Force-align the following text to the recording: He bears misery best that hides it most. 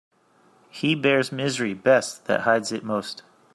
He 0.71 0.95
bears 0.95 1.31
misery 1.31 1.75
best 1.75 2.25
that 2.25 2.39
hides 2.41 2.71
it 2.71 2.83
most. 2.83 3.21